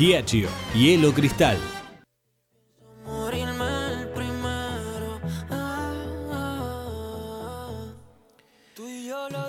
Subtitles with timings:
[0.00, 1.58] Giachio, Hielo Cristal.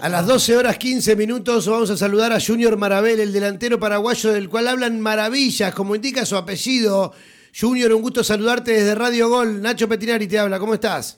[0.01, 4.33] A las 12 horas 15 minutos vamos a saludar a Junior Marabel, el delantero paraguayo
[4.33, 7.13] del cual hablan maravillas, como indica su apellido.
[7.57, 9.61] Junior, un gusto saludarte desde Radio Gol.
[9.61, 11.17] Nacho Petinari te habla, ¿cómo estás?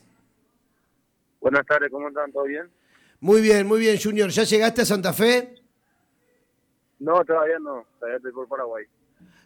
[1.40, 2.30] Buenas tardes, ¿cómo están?
[2.30, 2.70] ¿Todo bien?
[3.18, 4.30] Muy bien, muy bien, Junior.
[4.30, 5.56] ¿Ya llegaste a Santa Fe?
[7.00, 8.84] No, todavía no, todavía estoy por Paraguay.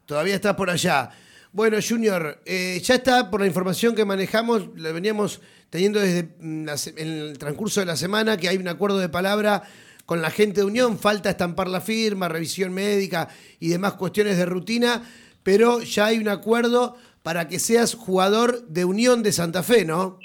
[0.09, 1.11] Todavía estás por allá.
[1.53, 6.67] Bueno, Junior, eh, ya está por la información que manejamos, la veníamos teniendo desde mm,
[6.97, 9.65] en el transcurso de la semana, que hay un acuerdo de palabra
[10.07, 13.29] con la gente de Unión, falta estampar la firma, revisión médica
[13.61, 15.03] y demás cuestiones de rutina,
[15.43, 20.21] pero ya hay un acuerdo para que seas jugador de Unión de Santa Fe, ¿no?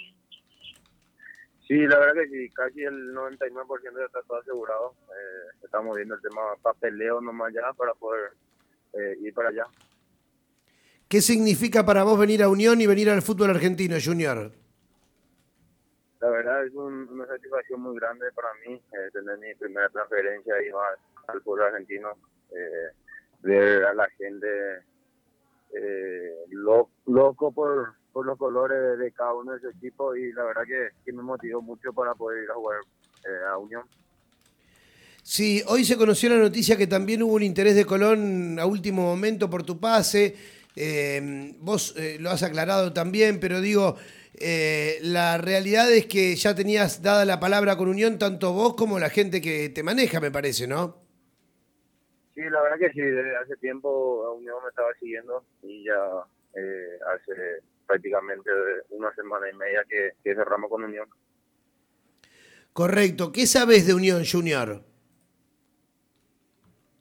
[1.68, 3.50] Sí, la verdad que sí, casi el 99%
[4.00, 4.96] ya está todo asegurado.
[5.10, 8.32] Eh, estamos viendo el tema papeleo nomás ya para poder
[8.94, 9.66] eh, ir para allá.
[11.08, 14.52] ¿Qué significa para vos venir a Unión y venir al fútbol argentino, Junior?
[16.20, 20.70] La verdad es una satisfacción muy grande para mí eh, tener mi primera transferencia y
[20.70, 22.10] al, fútbol argentino,
[22.52, 22.92] eh,
[23.42, 24.48] ver a la gente
[27.06, 30.90] loco por, por los colores de cada uno de sus equipos y la verdad que,
[31.04, 32.80] que me motivó mucho para poder ir a jugar
[33.52, 33.84] a Unión.
[35.24, 39.04] Sí, hoy se conoció la noticia que también hubo un interés de Colón a último
[39.04, 40.36] momento por tu pase.
[40.76, 43.96] Eh, vos eh, lo has aclarado también, pero digo,
[44.38, 49.00] eh, la realidad es que ya tenías dada la palabra con Unión tanto vos como
[49.00, 50.98] la gente que te maneja, me parece, ¿no?
[52.36, 55.94] Sí, la verdad que sí, desde hace tiempo Unión me estaba siguiendo y ya
[57.16, 58.50] hace prácticamente
[58.90, 61.08] una semana y media que, que cerramos con Unión.
[62.74, 63.32] Correcto.
[63.32, 64.93] ¿Qué sabes de Unión Junior?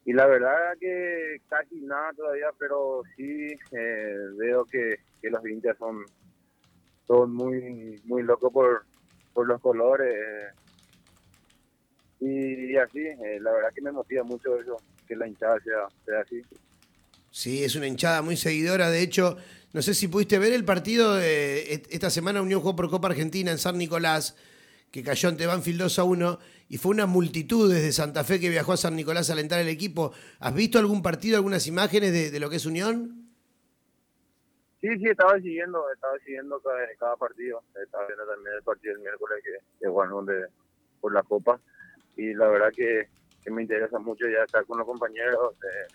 [0.05, 6.03] Y la verdad que casi nada todavía, pero sí eh, veo que, los hinchas son,
[7.07, 8.85] son muy muy locos por,
[9.33, 10.53] por los colores.
[12.19, 14.77] y, así, eh, la verdad que me motiva mucho eso,
[15.07, 16.41] que la hinchada sea, sea así.
[17.31, 18.89] Sí, es una hinchada muy seguidora.
[18.91, 19.37] De hecho,
[19.71, 23.51] no sé si pudiste ver el partido de esta semana Unión jugó por Copa Argentina
[23.51, 24.35] en San Nicolás
[24.93, 26.39] que cayó ante Banfield 2 a 1
[26.69, 29.67] y fue una multitud desde Santa Fe que viajó a San Nicolás a alentar el
[29.67, 30.13] equipo.
[30.39, 33.31] ¿Has visto algún partido, algunas imágenes de, lo que es Unión?
[34.81, 36.61] Sí, sí, estaba siguiendo, estaba siguiendo
[36.99, 37.63] cada, partido.
[37.83, 40.47] Estaba viendo también el partido del miércoles que, que de,
[41.01, 41.59] por la Copa.
[42.15, 43.09] Y la verdad que,
[43.49, 45.93] me interesa mucho ya estar con los compañeros, eh,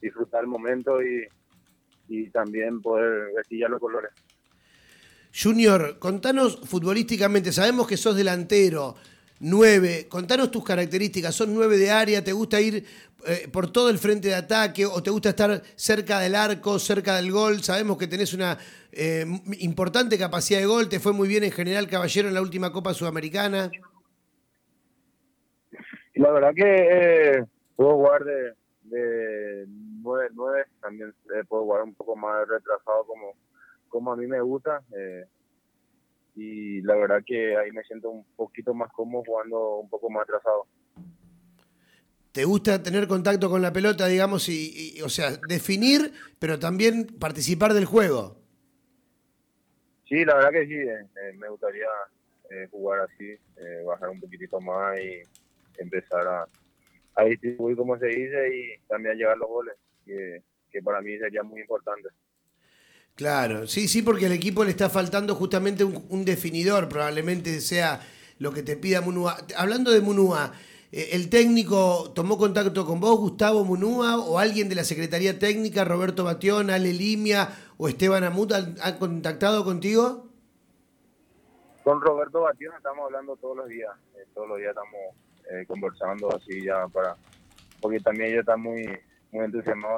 [0.00, 1.26] disfrutar el momento y,
[2.06, 4.12] y también poder vestir los colores.
[5.32, 8.96] Junior, contanos futbolísticamente, sabemos que sos delantero,
[9.40, 12.84] nueve, contanos tus características, ¿Sos nueve de área, te gusta ir
[13.26, 17.16] eh, por todo el frente de ataque o te gusta estar cerca del arco, cerca
[17.16, 18.56] del gol, sabemos que tenés una
[18.92, 19.24] eh,
[19.60, 22.94] importante capacidad de gol, te fue muy bien en general Caballero en la última Copa
[22.94, 23.70] Sudamericana.
[26.14, 27.44] La verdad que eh,
[27.76, 31.14] puedo jugar de, de 9, también
[31.48, 33.34] puedo jugar un poco más retrasado como
[33.88, 34.82] como a mí me gusta.
[34.96, 35.24] Eh,
[36.36, 40.22] y la verdad que ahí me siento un poquito más cómodo jugando un poco más
[40.22, 40.66] atrasado.
[42.32, 47.74] ¿Te gusta tener contacto con la pelota, digamos, y, o sea, definir, pero también participar
[47.74, 48.36] del juego?
[50.08, 51.86] Sí, la verdad que sí, eh, eh, me gustaría
[52.70, 53.36] jugar así,
[53.84, 55.20] bajar un poquitito más y
[55.78, 56.48] empezar a,
[57.14, 59.74] a distribuir, como se dice, y también llegar los goles,
[60.06, 62.08] que, que para mí sería muy importante.
[63.18, 68.00] Claro, sí, sí, porque al equipo le está faltando justamente un, definidor, probablemente sea
[68.38, 69.36] lo que te pida Munúa.
[69.56, 70.52] Hablando de Munúa,
[70.92, 75.84] eh, ¿el técnico tomó contacto con vos, Gustavo Munúa, o alguien de la Secretaría Técnica,
[75.84, 80.28] Roberto Batión, Ale Limia o Esteban Amut, han, contactado contigo?
[81.82, 85.16] Con Roberto Batión estamos hablando todos los días, eh, todos los días estamos
[85.50, 87.16] eh, conversando así ya para,
[87.80, 88.88] porque también ella está muy,
[89.32, 89.50] muy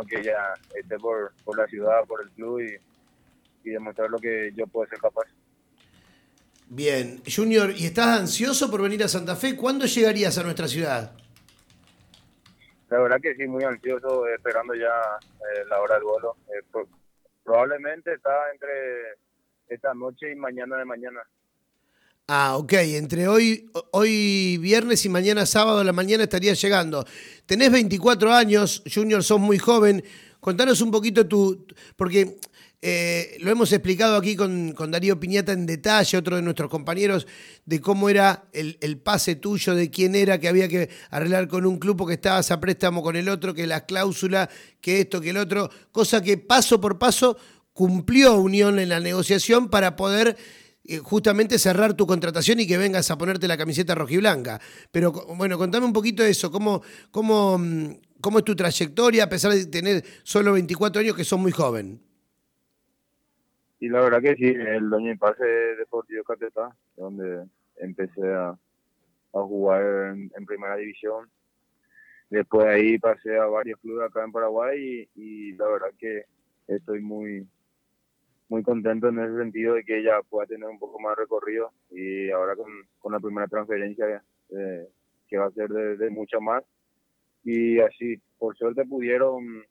[0.08, 2.89] que ella esté por, por la ciudad, por el club y
[3.64, 5.26] y demostrar lo que yo puedo ser capaz.
[6.68, 9.56] Bien, Junior, ¿y estás ansioso por venir a Santa Fe?
[9.56, 11.12] ¿Cuándo llegarías a nuestra ciudad?
[12.88, 16.36] La verdad que sí, muy ansioso, esperando ya eh, la hora del vuelo.
[16.48, 16.86] Eh,
[17.44, 18.70] probablemente está entre
[19.68, 21.20] esta noche y mañana de mañana.
[22.28, 22.72] Ah, ok.
[22.74, 27.04] Entre hoy, hoy viernes y mañana sábado a la mañana estaría llegando.
[27.46, 30.04] Tenés 24 años, Junior, sos muy joven.
[30.38, 31.66] Contanos un poquito tu...
[31.96, 32.38] Porque
[32.82, 37.26] eh, lo hemos explicado aquí con, Darío Piñata en detalle, otro de nuestros compañeros,
[37.66, 41.78] de cómo era el, pase tuyo, de quién era, que había que arreglar con un
[41.78, 44.48] club que estabas a préstamo con el otro, que las cláusulas,
[44.80, 47.36] que esto, que el otro, cosa que paso por paso
[47.74, 50.36] cumplió Unión en la negociación para poder
[50.84, 54.58] eh, justamente cerrar tu contratación y que vengas a ponerte la camiseta rojiblanca.
[54.90, 57.90] Pero bueno, contame un poquito de eso, cómo, cómo, mm,
[58.22, 62.00] cómo es tu trayectoria a pesar de tener solo 24 años que sos muy joven.
[63.80, 67.46] Y la verdad que sí, el año pase Deportivo Catetá, donde
[67.76, 68.50] empecé a,
[69.32, 71.30] a jugar en, primera división.
[72.28, 76.24] Después ahí pasé a varios clubes acá en Paraguay y, la verdad que
[76.68, 77.46] estoy muy
[78.48, 82.30] muy contento en ese sentido de que ella pueda tener un poco más recorrido y
[82.30, 82.66] ahora con,
[82.98, 84.88] con la primera transferencia eh,
[85.28, 86.64] que va a ser de, mucho más
[87.44, 89.64] y así por suerte pudieron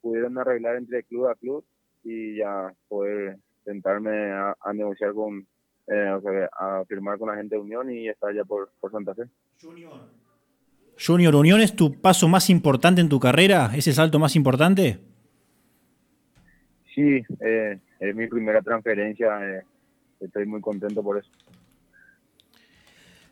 [0.00, 1.64] pudieron arreglar entre club a club
[2.04, 5.46] y ya poder sentarme a, negociar con
[5.86, 8.90] eh, o sea, a firmar con la gente de Unión y estar ya por, por
[8.92, 9.24] Santa Fe.
[9.60, 9.92] Junior.
[11.04, 13.70] Junior, ¿Unión es tu paso más importante en tu carrera?
[13.74, 14.98] ¿Ese salto más importante?
[16.94, 19.38] Sí, eh, es mi primera transferencia.
[19.42, 19.62] Eh,
[20.20, 21.30] estoy muy contento por eso.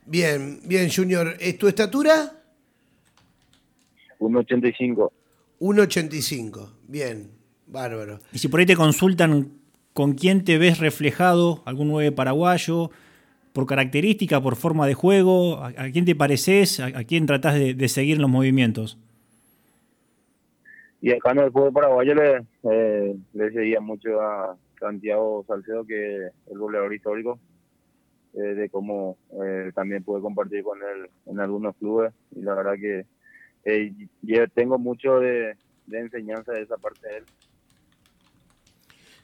[0.07, 1.35] Bien, bien, Junior.
[1.39, 2.33] ¿Es tu estatura?
[4.19, 5.13] 1,85.
[5.61, 6.73] 1,85.
[6.89, 7.31] Bien,
[7.71, 8.19] bárbaro.
[8.33, 9.53] Y si por ahí te consultan
[9.93, 12.91] con quién te ves reflejado, algún nueve paraguayo,
[13.53, 17.89] por característica, por forma de juego, a, quién te pareces, a, quién tratás de, de
[17.89, 18.99] seguir los movimientos.
[21.03, 26.27] Y acá en el fútbol paraguayo le, eh, le seguía mucho a Santiago Salcedo, que
[26.27, 27.39] es el goleador histórico,
[28.35, 32.13] eh, de cómo eh, también pude compartir con él en algunos clubes.
[32.37, 33.07] Y la verdad que
[34.23, 35.57] yo tengo mucho de,
[35.91, 37.25] enseñanza de esa parte de él.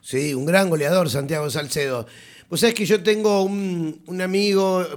[0.09, 2.07] Sí, un gran goleador, Santiago Salcedo.
[2.47, 4.87] Pues sabés que yo tengo un, un amigo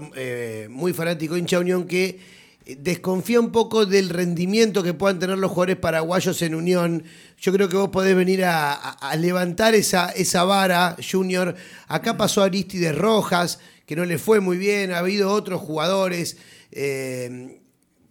[0.68, 2.20] muy fanático hincha Unión que
[2.64, 7.02] desconfía un poco del rendimiento que puedan tener los jugadores paraguayos en Unión.
[7.40, 11.56] Yo creo que vos podés venir a, levantar esa, esa vara, Junior.
[11.88, 14.92] Acá pasó Aristides Rojas, que no le fue muy bien.
[14.92, 16.36] Ha habido otros jugadores.
[16.70, 17.59] Eh,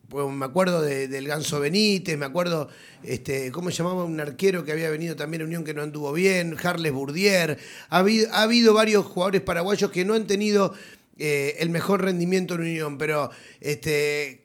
[0.09, 2.67] pues me acuerdo del Ganso Benítez, me acuerdo,
[3.03, 6.11] este, ¿cómo se llamaba un arquero que había venido también a Unión que no anduvo
[6.11, 6.57] bien?
[6.61, 7.59] Harles Bourdier.
[7.89, 10.73] Ha habido, ha habido varios jugadores paraguayos que no han tenido
[11.17, 13.29] eh, el mejor rendimiento en Unión, pero
[13.61, 14.43] este,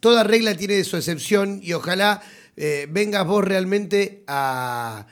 [0.00, 2.20] toda regla tiene su excepción y ojalá
[2.56, 5.06] eh, vengas vos realmente a,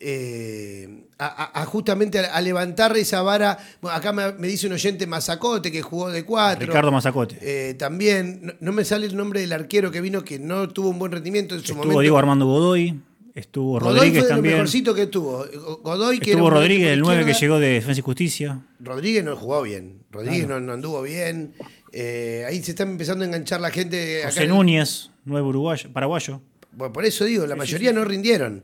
[0.00, 3.58] eh, a, justamente a, levantar esa vara.
[3.82, 6.66] acá me, dice un oyente Mazacote que jugó de cuatro.
[6.66, 7.74] Ricardo Mazacote.
[7.74, 11.12] también, no, me sale el nombre del arquero que vino que no tuvo un buen
[11.12, 13.00] rendimiento en su Estuvo Diego Armando Godoy.
[13.34, 14.54] Estuvo Rodríguez fue también.
[14.54, 15.44] Lo mejorcito que estuvo.
[15.82, 18.60] Godoy, que estuvo Rodríguez, el 9 que llegó de Defensa y Justicia.
[18.80, 20.02] Rodríguez no jugó bien.
[20.10, 21.54] Rodríguez no, anduvo bien.
[21.92, 24.22] Eh, ahí se está empezando a enganchar la gente.
[24.24, 26.40] José Núñez, 9 uruguayo, paraguayo.
[26.72, 28.62] Bueno, por eso digo, la mayoría no rindieron.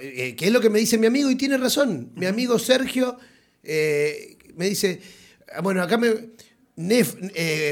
[0.00, 2.10] Eh, que es lo que me dice mi amigo y tiene razón.
[2.16, 3.18] Mi amigo Sergio
[3.62, 5.00] eh, me dice,
[5.54, 6.36] ah, bueno, acá me...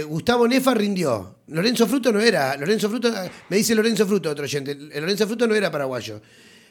[0.07, 1.37] Gustavo Nefa rindió.
[1.49, 2.57] Lorenzo Fruto no era.
[2.57, 3.13] Lorenzo Fruto,
[3.51, 4.75] me dice Lorenzo Fruto, otro oyente.
[4.75, 6.23] Lorenzo Fruto no era paraguayo.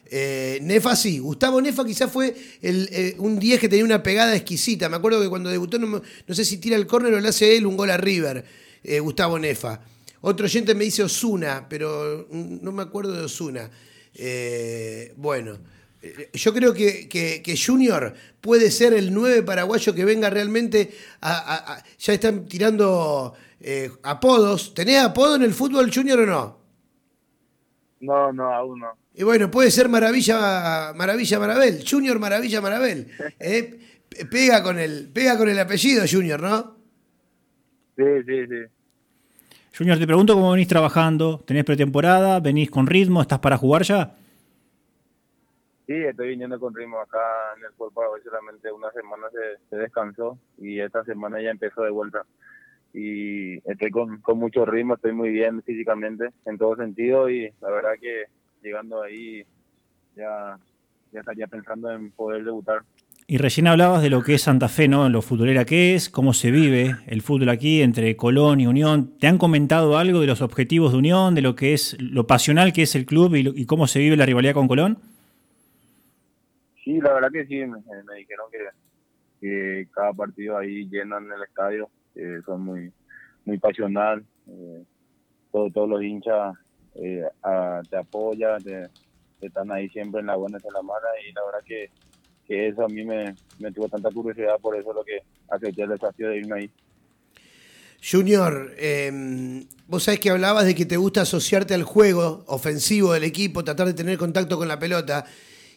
[0.05, 1.19] Eh, Nefa sí.
[1.19, 4.89] Gustavo Nefa quizás fue el, eh, un 10 que tenía una pegada exquisita.
[4.89, 7.65] Me acuerdo que cuando debutó, no, sé si tira el córner o le hace él
[7.65, 8.43] un gol a River,
[8.83, 9.81] eh, Gustavo Nefa.
[10.21, 13.69] Otro oyente me dice Osuna, pero no me acuerdo de Osuna.
[15.15, 15.59] Bueno,
[16.33, 20.91] yo creo que, Junior puede ser el 9 paraguayo que venga realmente
[21.21, 23.33] ya están tirando
[23.65, 24.73] eh, apodos.
[24.73, 26.59] ¿Tenés apodo en el fútbol junior o no?
[28.01, 28.91] No, no, aún no.
[29.15, 33.07] Y bueno, puede ser Maravilla, Maravilla Marabel, Junior Maravilla Marabel.
[33.39, 33.79] ¿eh?
[34.29, 36.75] pega, con el, pega con el apellido Junior, ¿no?
[37.95, 38.82] Sí, sí, sí.
[39.75, 41.39] Junior, te pregunto cómo venís trabajando.
[41.39, 42.39] ¿Tenés pretemporada?
[42.39, 43.21] ¿Venís con ritmo?
[43.21, 44.15] ¿Estás para jugar ya?
[45.87, 47.19] Sí, estoy viniendo con ritmo acá
[47.57, 48.01] en el cuerpo.
[48.23, 49.27] Solamente una semana
[49.69, 52.25] se descansó y esta semana ya empezó de vuelta
[52.93, 57.93] y estoy con, mucho ritmo, estoy muy bien físicamente en todo sentido y la verdad
[57.99, 58.25] que
[58.61, 59.43] llegando ahí
[60.15, 60.59] ya,
[61.11, 62.83] ya estaría pensando en poder debutar.
[63.25, 65.07] Y recién hablabas de lo que es Santa Fe, ¿no?
[65.09, 69.17] Lo futbolera que es, cómo se vive el fútbol aquí entre Colón y Unión.
[69.17, 72.73] ¿Te han comentado algo de los objetivos de Unión, de lo que es lo pasional
[72.73, 74.97] que es el club y, cómo se vive la rivalidad con Colón?
[76.83, 77.77] Sí, la verdad que sí, me,
[78.17, 78.47] dijeron
[79.39, 81.89] que, cada partido ahí llenan el estadio,
[82.45, 82.91] son muy
[83.45, 84.23] muy pasional,
[85.51, 86.55] todos, todos los hinchas
[86.93, 88.89] te apoyan, te,
[89.41, 91.89] están ahí siempre en la buena y en la mala y la verdad que,
[92.47, 95.19] que eso a mí me, me tuvo tanta curiosidad, por eso lo que
[95.49, 96.71] acepté el desafío de irme ahí.
[98.05, 103.23] Junior, eh, vos sabés que hablabas de que te gusta asociarte al juego ofensivo del
[103.23, 105.25] equipo, tratar de tener contacto con la pelota.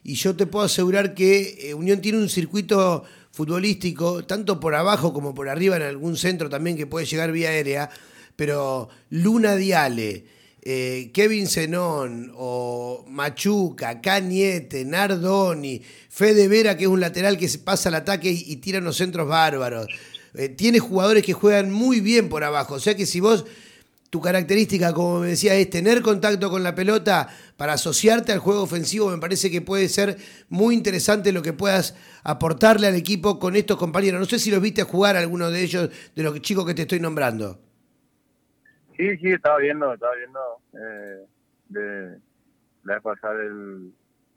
[0.02, 5.12] Y yo te puedo asegurar que eh, Unión tiene un circuito futbolístico, tanto por abajo
[5.12, 7.90] como por arriba, en algún centro también que puede llegar vía aérea.
[8.34, 10.24] Pero Luna Diale,
[10.68, 17.88] eh, Kevin Zenón o Machuca, Cañete, Nardoni, Fede Vera, que es un lateral que pasa
[17.88, 19.86] al ataque y, y tira unos centros bárbaros.
[20.34, 22.74] Eh, tiene jugadores que juegan muy bien por abajo.
[22.74, 23.44] O sea que si vos,
[24.10, 28.62] tu característica, como me decía, es tener contacto con la pelota para asociarte al juego
[28.62, 30.18] ofensivo, me parece que puede ser
[30.48, 31.94] muy interesante lo que puedas
[32.24, 34.18] aportarle al equipo con estos compañeros.
[34.18, 36.98] No sé si los viste jugar alguno de ellos, de los chicos que te estoy
[36.98, 37.65] nombrando.
[38.96, 40.40] Sí, sí, estaba viendo, estaba viendo
[40.72, 41.26] eh,
[41.68, 42.18] de
[42.84, 43.92] la pasada del,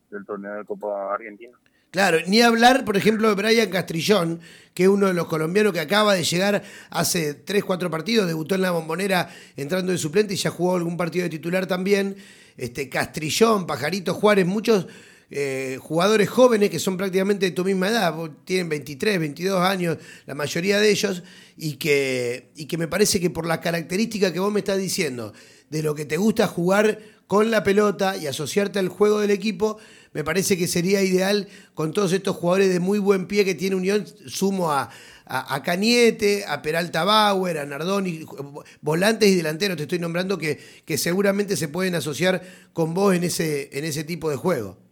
[0.09, 1.57] del torneo de Copa Argentina.
[1.91, 4.41] Claro, ni hablar, por ejemplo, de Brian Castrillón,
[4.75, 6.61] que es uno de los colombianos que acaba de llegar
[6.91, 10.97] hace 3, 4 partidos, debutó en la bombonera entrando de suplente y ya jugó algún
[10.97, 12.15] partido de titular también.
[12.57, 14.85] Este, Castrillón, Pajarito Juárez, muchos
[15.31, 20.35] eh, jugadores jóvenes que son prácticamente de tu misma edad, tienen 23, 22 años, la
[20.35, 21.23] mayoría de ellos,
[21.55, 25.33] y que, y que me parece que por la característica que vos me estás diciendo,
[25.69, 29.77] de lo que te gusta jugar con la pelota y asociarte al juego del equipo,
[30.13, 33.75] me parece que sería ideal con todos estos jugadores de muy buen pie que tiene
[33.75, 34.89] Unión, sumo a,
[35.25, 38.25] a, Cañete, a Peralta Bauer, a Nardoni,
[38.81, 42.41] volantes y delanteros te estoy nombrando que, que seguramente se pueden asociar
[42.73, 44.88] con vos en ese, en ese tipo de juego.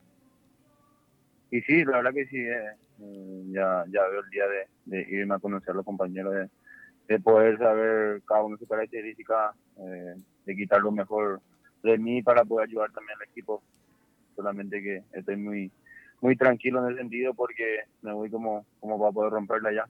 [1.51, 4.43] Y sí, la verdad que sí, eh, mm, ya, ya veo el día
[4.85, 6.49] de, irme a conocer a los compañeros,
[7.07, 11.41] de, poder saber cada uno su característica, eh, de quitar lo mejor
[11.83, 13.63] de mí para poder ayudar también al equipo
[14.35, 15.71] solamente que estoy muy
[16.21, 19.85] muy tranquilo en el sentido porque me voy como, como para poder romperla ya.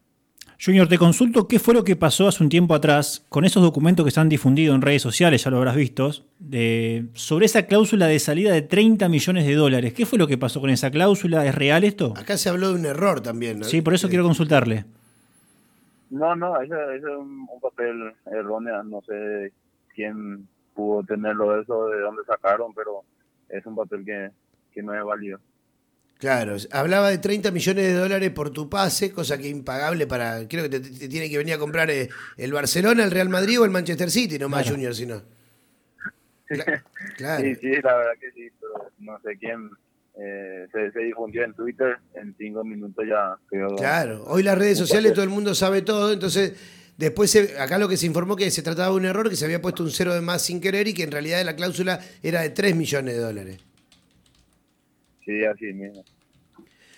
[0.63, 4.03] Junior, te consulto qué fue lo que pasó hace un tiempo atrás con esos documentos
[4.05, 8.07] que se han difundido en redes sociales, ya lo habrás visto, de, sobre esa cláusula
[8.07, 9.93] de salida de 30 millones de dólares.
[9.93, 11.45] ¿Qué fue lo que pasó con esa cláusula?
[11.45, 12.13] ¿Es real esto?
[12.17, 13.59] Acá se habló de un error también.
[13.59, 13.65] ¿no?
[13.65, 14.85] Sí, por eso quiero consultarle.
[16.09, 18.83] No, no, ese, es un, papel erróneo.
[18.83, 19.51] No sé
[19.93, 23.01] quién pudo tenerlo eso, de dónde sacaron, pero
[23.49, 25.39] es un papel que, no es válido.
[26.19, 30.47] Claro, hablaba de 30 millones de dólares por tu pase, cosa que impagable para.
[30.47, 33.65] Creo que te, tiene que venir a comprar eh, el Barcelona, el Real Madrid o
[33.65, 35.21] el Manchester City, no más Junior, sino.
[37.17, 37.43] Claro.
[37.43, 39.69] Sí, sí, la verdad que sí, pero no sé quién.
[40.19, 43.75] Eh, se, difundió en Twitter, en cinco minutos ya quedó.
[43.75, 46.53] Claro, hoy las redes sociales todo el mundo sabe todo, entonces
[46.97, 49.61] Después, acá lo que se informó que se trataba de un error, que se había
[49.61, 52.49] puesto un cero de más sin querer y que en realidad la cláusula era de
[52.49, 53.66] 3 millones de dólares.
[55.27, 56.03] Sí, así mismo.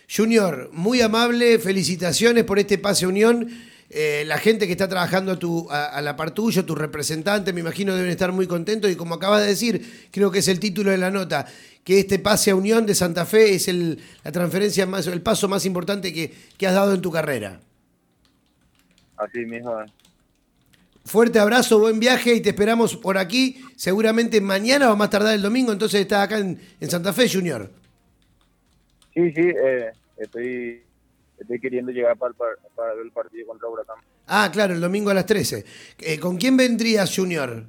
[0.10, 3.50] Junior, muy amable, felicitaciones por este pase Unión.
[3.90, 7.62] Eh, la gente que está trabajando a, tu, a, la par tuyo, tu representante, me
[7.62, 10.92] imagino deben estar muy contentos y como acabas de decir, creo que es el título
[10.92, 11.48] de la nota,
[11.84, 15.48] que este pase a Unión de Santa Fe es el, la transferencia más, el paso
[15.48, 17.60] más importante que, que has dado en tu carrera.
[19.18, 19.76] Así mismo.
[21.10, 23.60] Fuerte abrazo, buen viaje y te esperamos por aquí.
[23.76, 27.72] Seguramente mañana o más tardar el domingo, entonces estás acá en, Santa Fe, Junior.
[29.14, 30.84] Sí, sí, eh, estoy,
[31.38, 33.98] estoy queriendo llegar para, para, ver el partido contra Huracán.
[34.28, 35.66] Ah, claro, el domingo a las 13.
[36.00, 37.64] Eh, ¿Con quién vendrías, Junior?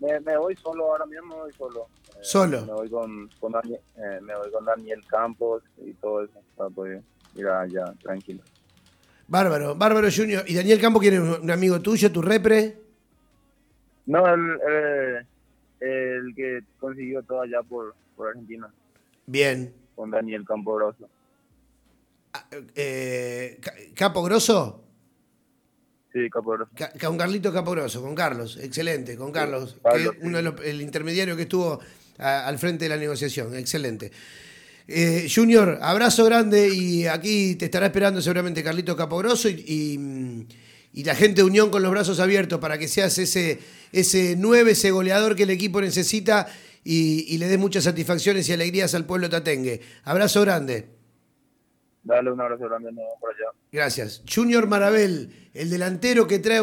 [0.00, 1.88] Me, voy solo, ahora mismo me voy solo.
[2.10, 2.66] Eh, ¿Solo?
[2.66, 3.80] Me voy con, con Daniel,
[4.22, 7.02] me voy con Daniel Campos y todo eso para poder
[7.34, 8.42] ir allá tranquilo.
[9.26, 10.42] Bárbaro, Bárbaro Junior.
[10.46, 12.76] ¿Y Daniel Campo quién es un amigo tuyo, tu repre?
[14.06, 15.26] No, el,
[15.80, 18.72] el, que consiguió todo allá por, por Argentina.
[19.28, 19.74] Bien.
[19.94, 21.06] Con Daniel Campo Grosso.
[22.32, 23.60] Ah, eh.
[23.60, 24.84] Sí, Capo Grosso.
[26.98, 31.78] con Carlito Capo Grosso, con Carlos, excelente, con Carlos, que uno el intermediario que estuvo
[32.16, 34.10] al frente de la negociación, excelente.
[34.86, 40.46] Eh, junior, abrazo grande y aquí te estará esperando seguramente Carlito Caporoso y,
[40.94, 43.60] la gente de Unión con los brazos abiertos para que seas ese,
[43.92, 46.48] ese 9, ese goleador que el equipo necesita
[46.90, 49.82] y, le dé muchas satisfacciones y alegrías al pueblo tatengue.
[50.04, 50.88] Abrazo grande.
[52.02, 52.88] Dale un abrazo grande
[53.20, 53.50] por allá.
[53.70, 54.22] Gracias.
[54.26, 56.56] Junior Marabel, el delantero que trae